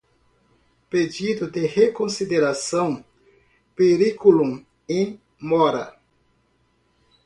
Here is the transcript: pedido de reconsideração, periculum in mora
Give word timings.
pedido 0.89 1.47
de 1.51 1.67
reconsideração, 1.67 3.05
periculum 3.75 4.65
in 4.89 5.19
mora 5.39 5.93